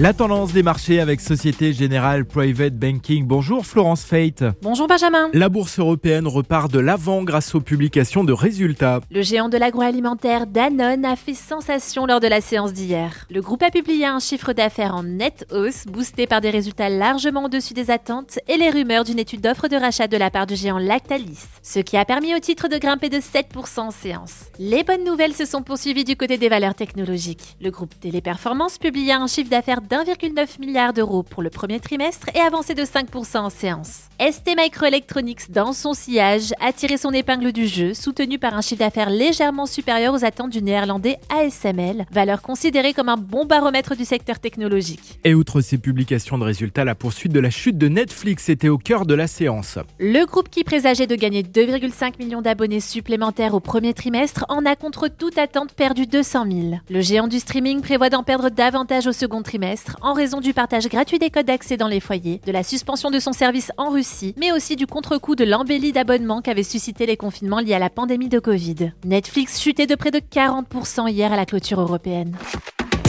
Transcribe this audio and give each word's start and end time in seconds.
La 0.00 0.12
tendance 0.12 0.52
des 0.52 0.62
marchés 0.62 1.00
avec 1.00 1.20
Société 1.20 1.72
Générale 1.72 2.24
Private 2.24 2.74
Banking. 2.74 3.26
Bonjour 3.26 3.66
Florence 3.66 4.04
Fate. 4.04 4.44
Bonjour 4.62 4.86
Benjamin. 4.86 5.28
La 5.32 5.48
bourse 5.48 5.80
européenne 5.80 6.28
repart 6.28 6.70
de 6.70 6.78
l'avant 6.78 7.24
grâce 7.24 7.52
aux 7.56 7.60
publications 7.60 8.22
de 8.22 8.32
résultats. 8.32 9.00
Le 9.10 9.22
géant 9.22 9.48
de 9.48 9.56
l'agroalimentaire 9.56 10.46
Danone 10.46 11.04
a 11.04 11.16
fait 11.16 11.34
sensation 11.34 12.06
lors 12.06 12.20
de 12.20 12.28
la 12.28 12.40
séance 12.40 12.72
d'hier. 12.72 13.26
Le 13.28 13.40
groupe 13.40 13.64
a 13.64 13.70
publié 13.70 14.06
un 14.06 14.20
chiffre 14.20 14.52
d'affaires 14.52 14.94
en 14.94 15.02
nette 15.02 15.46
hausse, 15.50 15.84
boosté 15.86 16.28
par 16.28 16.40
des 16.40 16.50
résultats 16.50 16.90
largement 16.90 17.46
au-dessus 17.46 17.74
des 17.74 17.90
attentes 17.90 18.38
et 18.46 18.56
les 18.56 18.70
rumeurs 18.70 19.02
d'une 19.02 19.18
étude 19.18 19.40
d'offre 19.40 19.66
de 19.66 19.74
rachat 19.74 20.06
de 20.06 20.16
la 20.16 20.30
part 20.30 20.46
du 20.46 20.54
géant 20.54 20.78
Lactalis, 20.78 21.48
ce 21.64 21.80
qui 21.80 21.96
a 21.96 22.04
permis 22.04 22.36
au 22.36 22.38
titre 22.38 22.68
de 22.68 22.78
grimper 22.78 23.08
de 23.08 23.18
7% 23.18 23.80
en 23.80 23.90
séance. 23.90 24.44
Les 24.60 24.84
bonnes 24.84 25.02
nouvelles 25.02 25.34
se 25.34 25.44
sont 25.44 25.62
poursuivies 25.62 26.04
du 26.04 26.14
côté 26.14 26.38
des 26.38 26.48
valeurs 26.48 26.76
technologiques. 26.76 27.56
Le 27.60 27.72
groupe 27.72 27.98
Téléperformance 27.98 28.78
publia 28.78 29.20
un 29.20 29.26
chiffre 29.26 29.50
d'affaires 29.50 29.82
d'1,9 29.88 30.60
milliard 30.60 30.92
d'euros 30.92 31.22
pour 31.22 31.42
le 31.42 31.48
premier 31.48 31.80
trimestre 31.80 32.28
et 32.34 32.40
avancé 32.40 32.74
de 32.74 32.82
5% 32.82 33.38
en 33.38 33.48
séance. 33.48 34.08
ST 34.20 34.54
Microelectronics, 34.56 35.50
dans 35.50 35.72
son 35.72 35.94
sillage, 35.94 36.52
a 36.60 36.72
tiré 36.72 36.98
son 36.98 37.12
épingle 37.12 37.52
du 37.52 37.66
jeu, 37.66 37.94
soutenu 37.94 38.38
par 38.38 38.54
un 38.54 38.60
chiffre 38.60 38.80
d'affaires 38.80 39.08
légèrement 39.08 39.64
supérieur 39.64 40.12
aux 40.12 40.24
attentes 40.24 40.50
du 40.50 40.60
néerlandais 40.60 41.18
ASML, 41.30 42.04
valeur 42.10 42.42
considérée 42.42 42.92
comme 42.92 43.08
un 43.08 43.16
bon 43.16 43.46
baromètre 43.46 43.96
du 43.96 44.04
secteur 44.04 44.40
technologique. 44.40 45.18
Et 45.24 45.34
outre 45.34 45.60
ces 45.60 45.78
publications 45.78 46.36
de 46.36 46.44
résultats, 46.44 46.84
la 46.84 46.94
poursuite 46.94 47.32
de 47.32 47.40
la 47.40 47.50
chute 47.50 47.78
de 47.78 47.88
Netflix 47.88 48.50
était 48.50 48.68
au 48.68 48.76
cœur 48.76 49.06
de 49.06 49.14
la 49.14 49.26
séance. 49.26 49.78
Le 49.98 50.26
groupe 50.26 50.50
qui 50.50 50.64
présageait 50.64 51.06
de 51.06 51.14
gagner 51.14 51.42
2,5 51.42 52.18
millions 52.18 52.42
d'abonnés 52.42 52.80
supplémentaires 52.80 53.54
au 53.54 53.60
premier 53.60 53.94
trimestre 53.94 54.44
en 54.50 54.66
a 54.66 54.76
contre 54.76 55.08
toute 55.08 55.38
attente 55.38 55.72
perdu 55.72 56.06
200 56.06 56.44
000. 56.50 56.58
Le 56.90 57.00
géant 57.00 57.28
du 57.28 57.38
streaming 57.38 57.80
prévoit 57.80 58.10
d'en 58.10 58.22
perdre 58.22 58.50
davantage 58.50 59.06
au 59.06 59.12
second 59.12 59.42
trimestre 59.42 59.67
en 60.02 60.12
raison 60.12 60.40
du 60.40 60.52
partage 60.52 60.88
gratuit 60.88 61.18
des 61.18 61.30
codes 61.30 61.46
d'accès 61.46 61.76
dans 61.76 61.88
les 61.88 62.00
foyers, 62.00 62.40
de 62.46 62.52
la 62.52 62.62
suspension 62.62 63.10
de 63.10 63.18
son 63.18 63.32
service 63.32 63.72
en 63.76 63.90
Russie, 63.90 64.34
mais 64.38 64.52
aussi 64.52 64.76
du 64.76 64.86
contre-coup 64.86 65.34
de 65.34 65.44
l'embellie 65.44 65.92
d'abonnement 65.92 66.40
qu'avaient 66.40 66.62
suscité 66.62 67.06
les 67.06 67.16
confinements 67.16 67.60
liés 67.60 67.74
à 67.74 67.78
la 67.78 67.90
pandémie 67.90 68.28
de 68.28 68.38
Covid. 68.38 68.92
Netflix 69.04 69.60
chutait 69.60 69.86
de 69.86 69.94
près 69.94 70.10
de 70.10 70.18
40% 70.18 71.10
hier 71.10 71.32
à 71.32 71.36
la 71.36 71.46
clôture 71.46 71.80
européenne. 71.80 72.36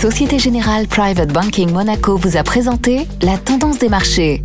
Société 0.00 0.38
Générale 0.38 0.86
Private 0.86 1.32
Banking 1.32 1.70
Monaco 1.70 2.16
vous 2.16 2.36
a 2.36 2.42
présenté 2.42 3.06
la 3.20 3.36
tendance 3.36 3.78
des 3.78 3.90
marchés. 3.90 4.42